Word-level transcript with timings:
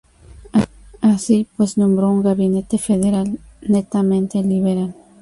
Así 1.01 1.47
pues 1.57 1.77
nombro 1.77 2.09
un 2.09 2.23
gabinete 2.23 2.79
federal 2.79 3.39
netamente 3.67 4.41
liberal. 4.41 4.95